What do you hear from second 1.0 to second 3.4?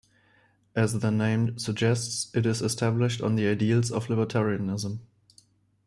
the name suggests it is established on